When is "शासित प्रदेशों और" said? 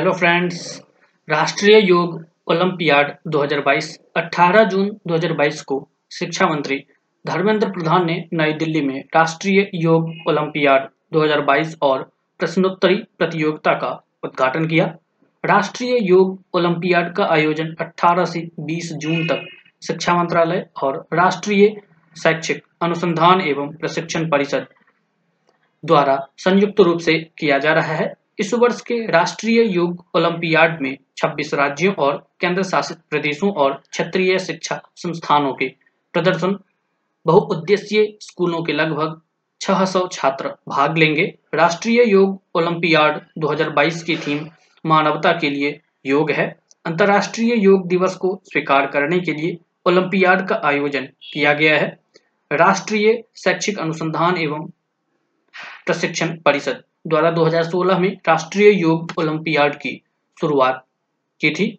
32.62-33.72